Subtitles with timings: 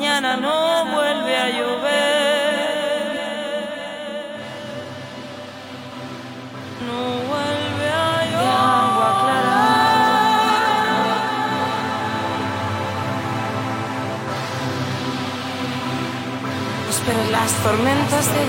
[0.00, 2.70] mañana no vuelve a llover.
[6.86, 8.48] No vuelve a llover.
[8.48, 9.60] agua clara.
[16.88, 18.42] Espero las tormentas de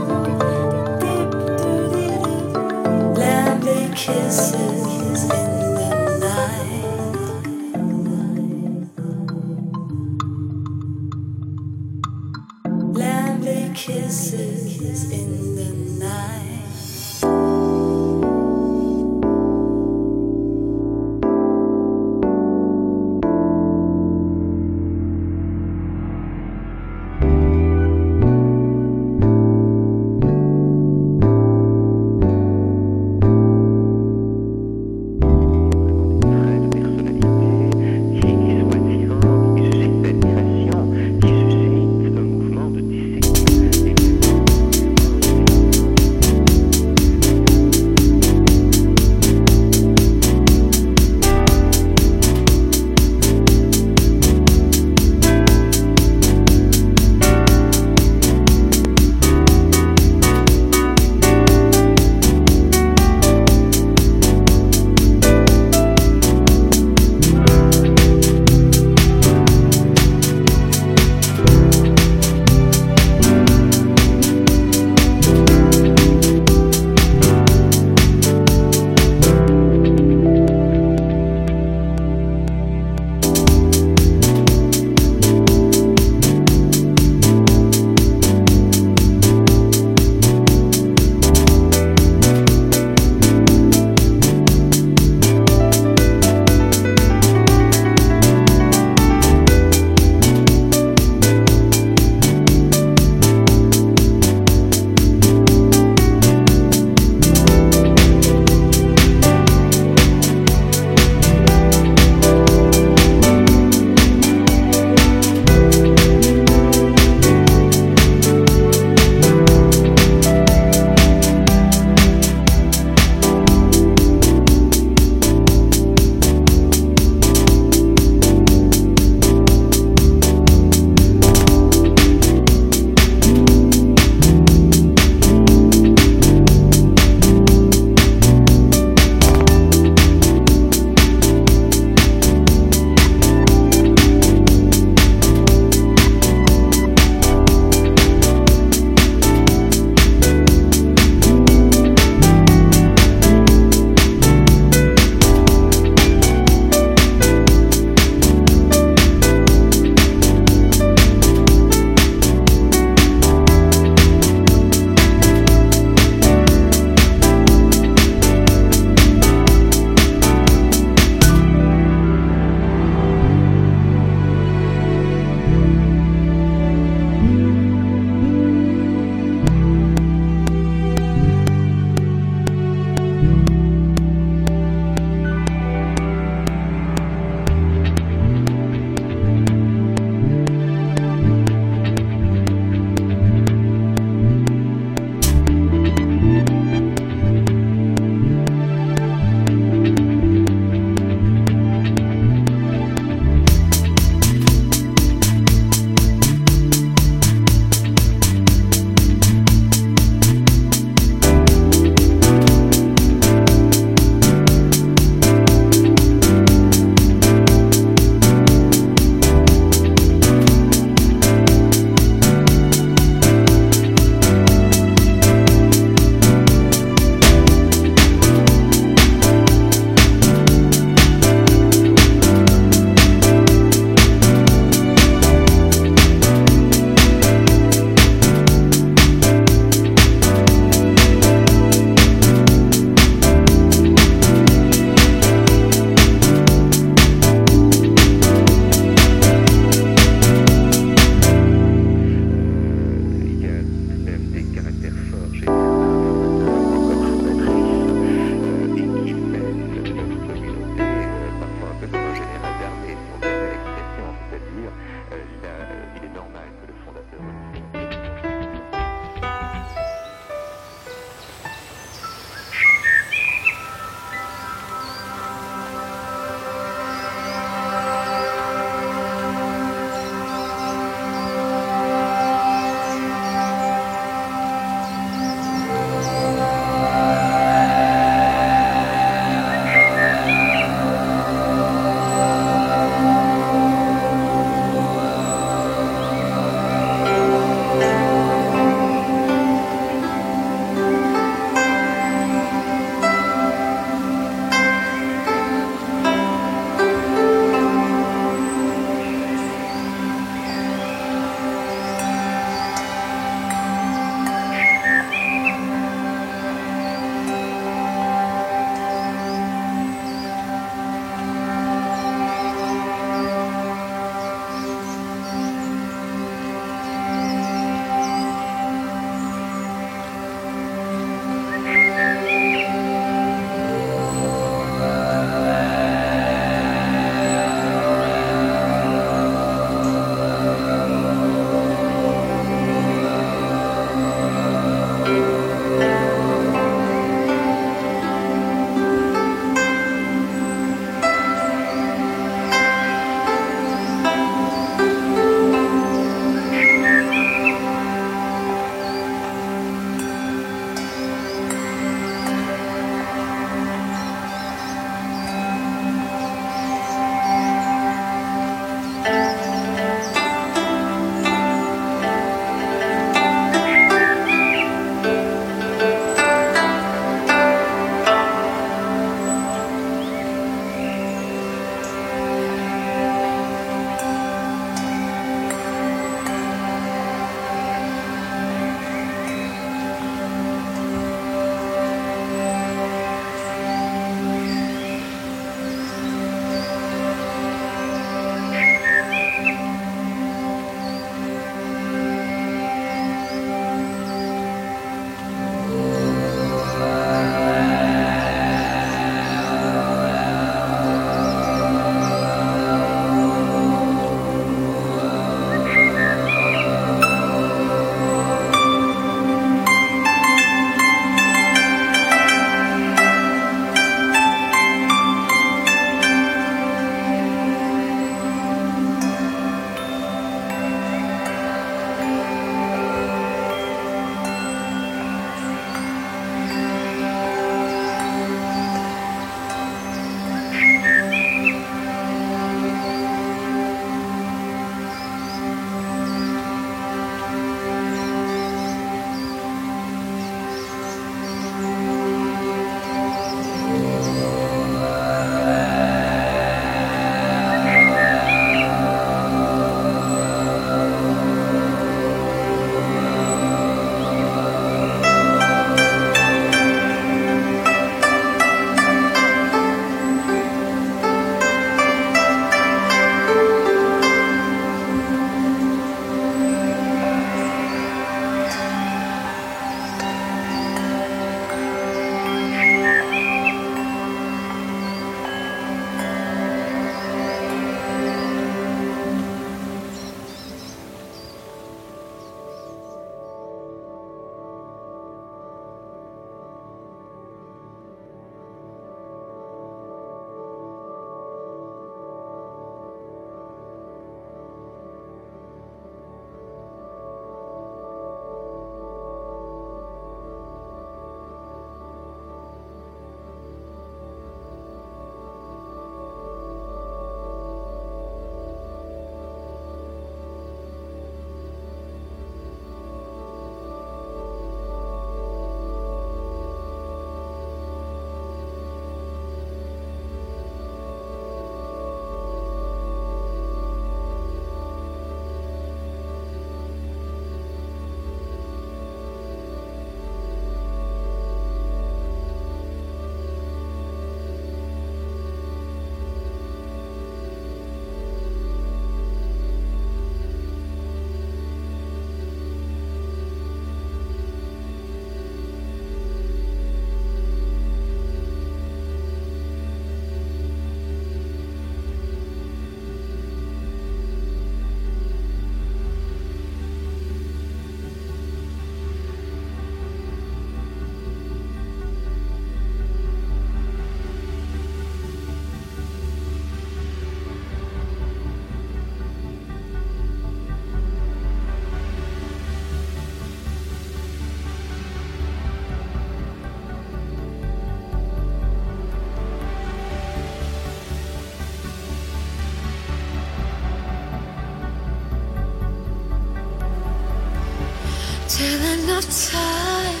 [598.90, 600.00] of time,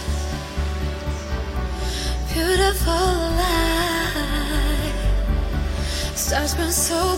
[2.32, 2.92] beautiful
[3.40, 4.94] light.
[6.14, 7.13] Stars burn so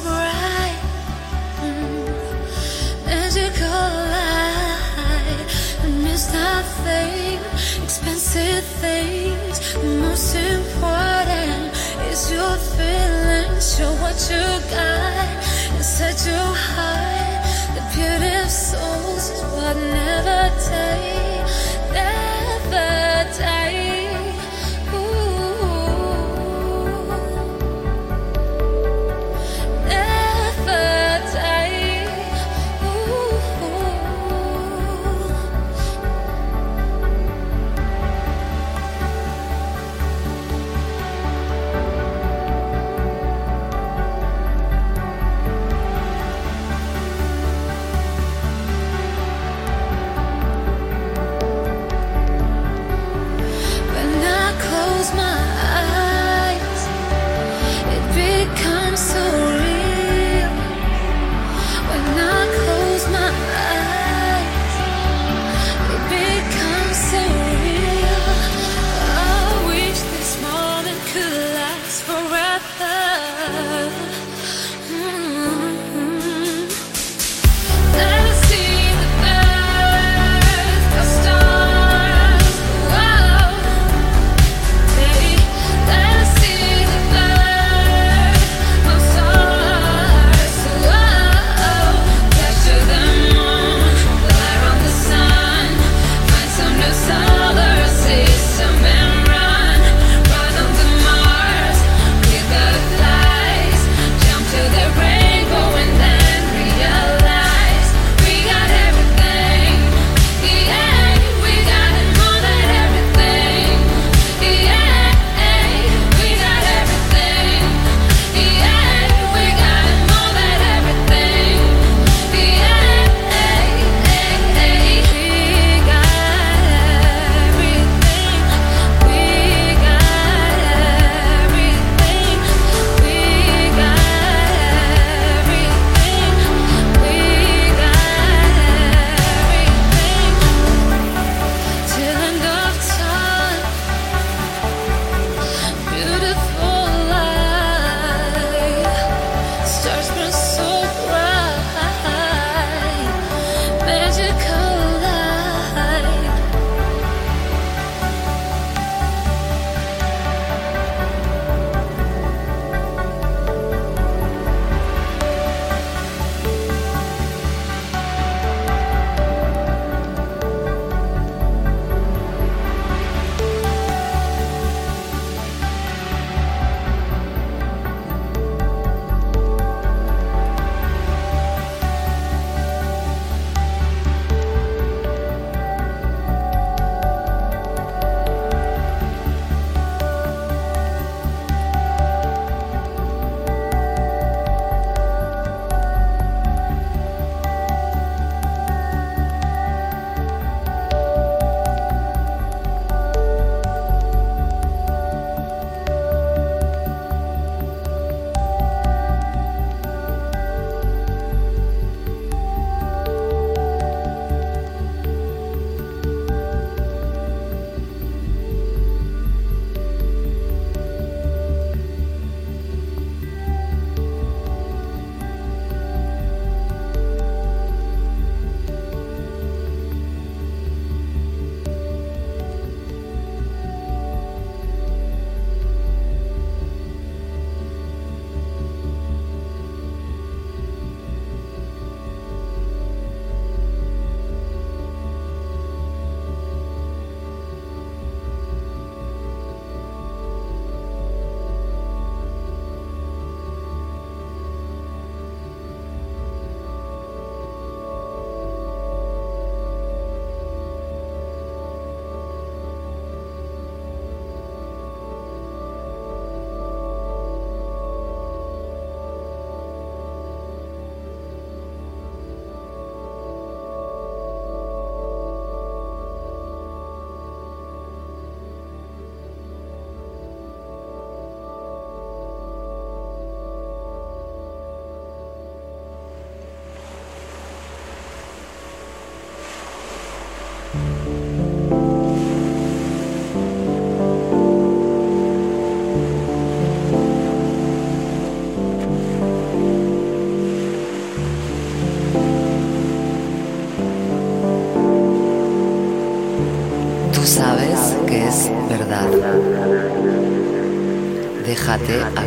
[311.46, 312.25] Déjate acariciar,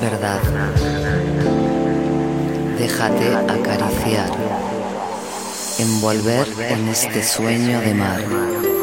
[0.00, 0.40] verdad.
[2.78, 4.30] Déjate acariciar,
[5.78, 8.73] envolver en este sueño de mar.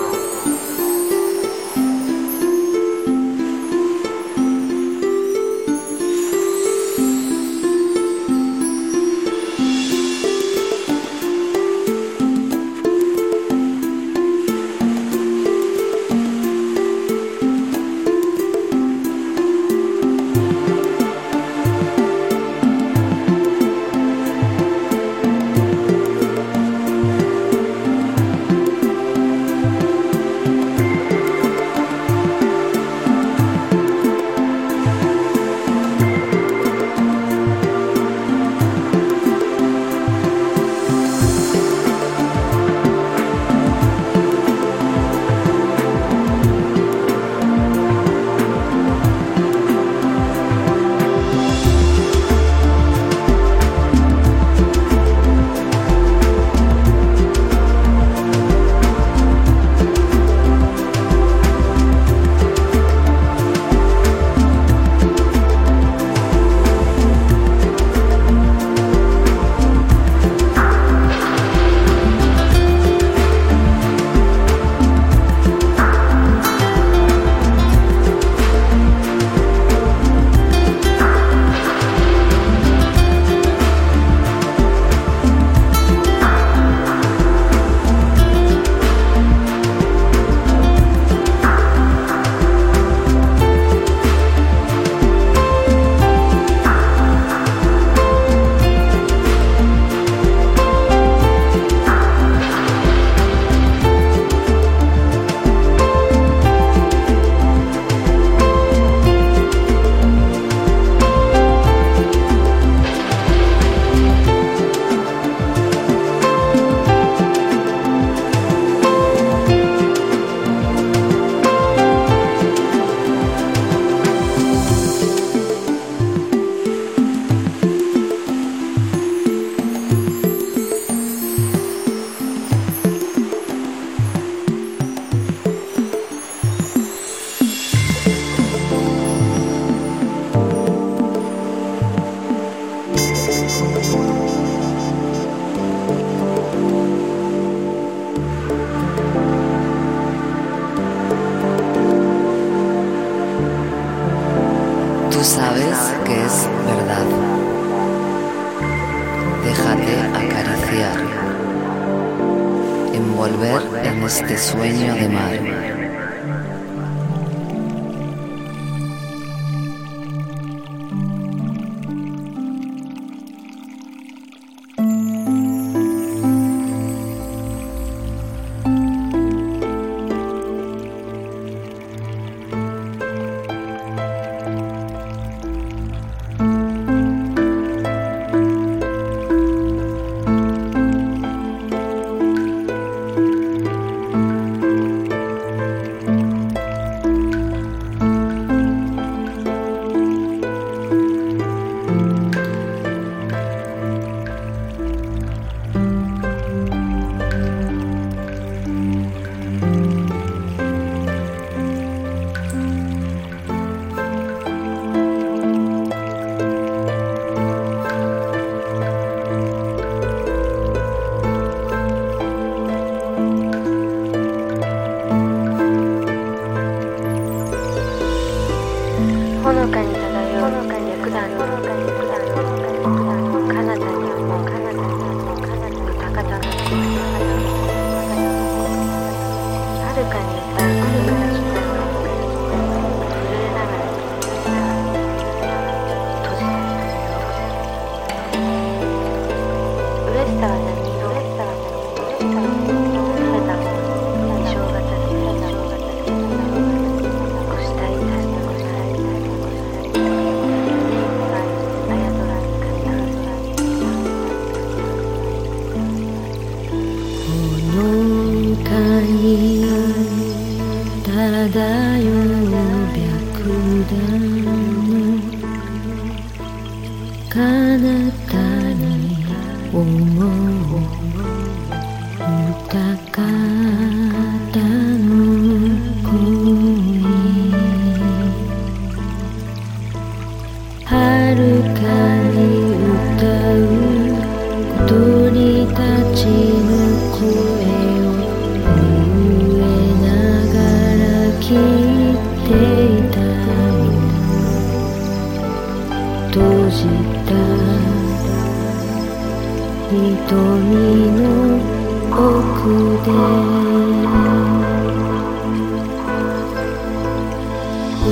[318.01, 318.07] 苦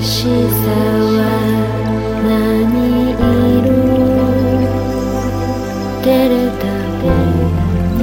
[0.00, 0.70] しさ
[1.18, 1.20] は
[2.22, 3.66] 何色
[6.02, 6.64] 照れた
[7.00, 7.04] び
[7.98, 8.02] に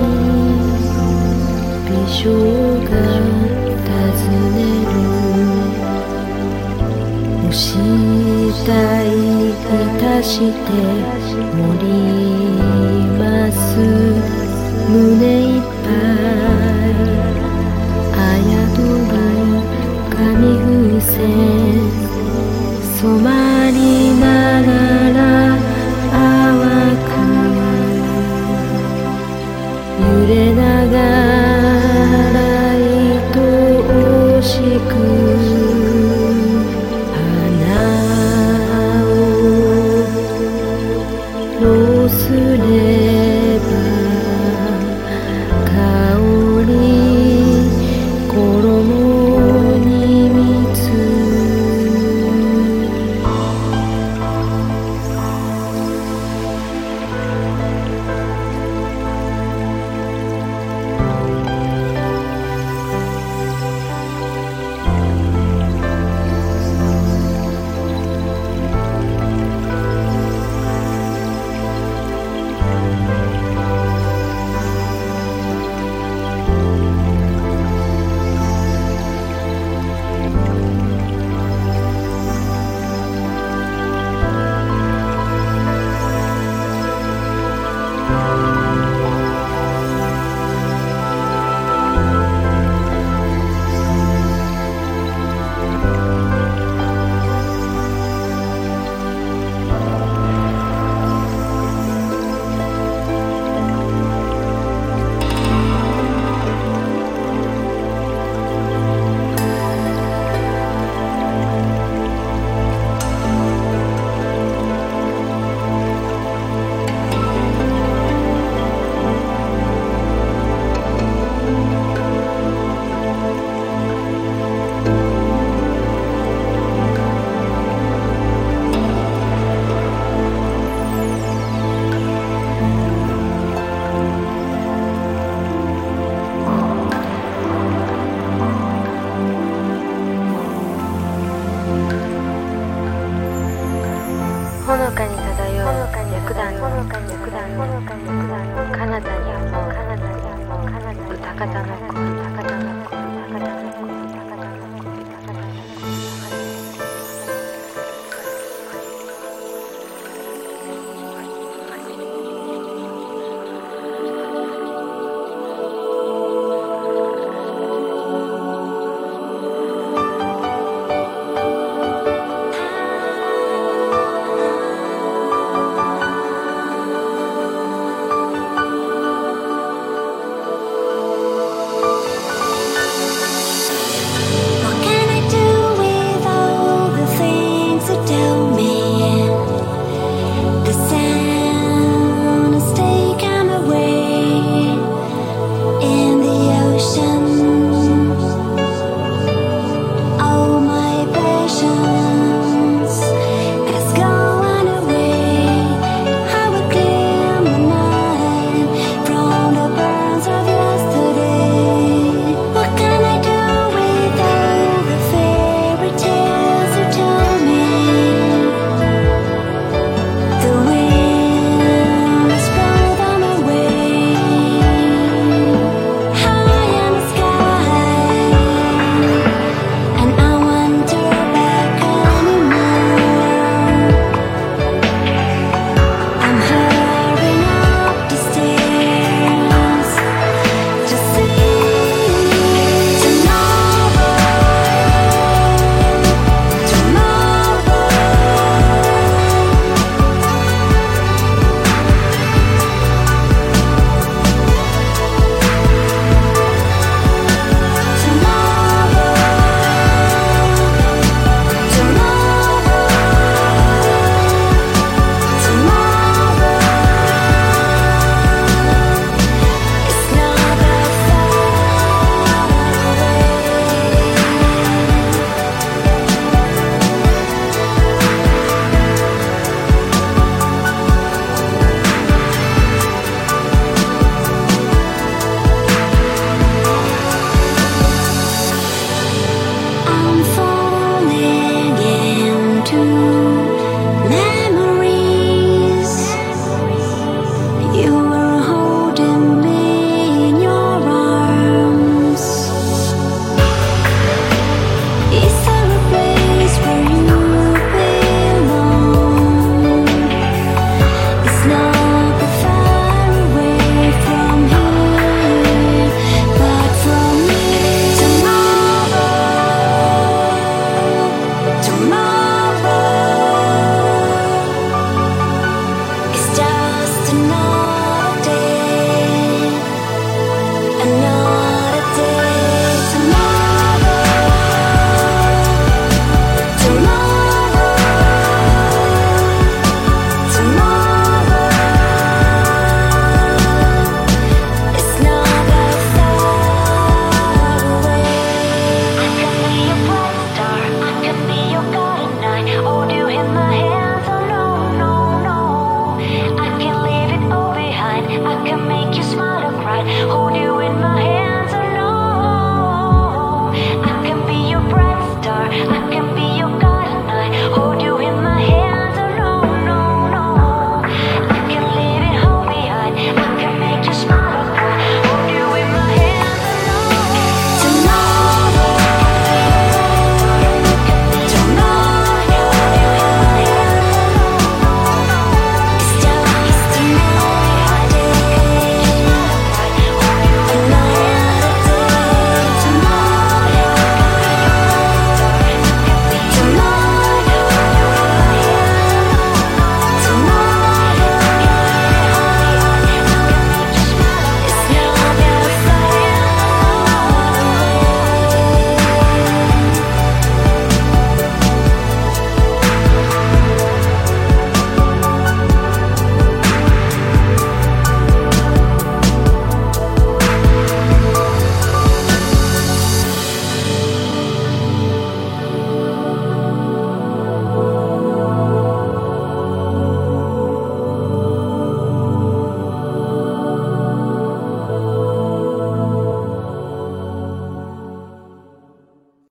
[1.88, 2.27] 微笑
[2.84, 2.91] が
[4.11, 4.93] 尋ねる。
[7.47, 7.63] 押し
[8.65, 8.69] た
[9.03, 9.05] い
[9.51, 9.55] い
[10.01, 10.69] たして
[11.55, 12.11] 森